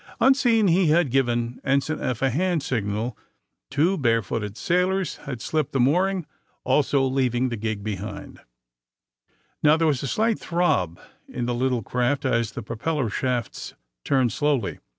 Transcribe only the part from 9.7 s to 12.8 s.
there was a slight throb in the little craft as the